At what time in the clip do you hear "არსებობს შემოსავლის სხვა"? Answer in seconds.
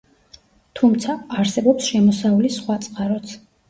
1.43-2.83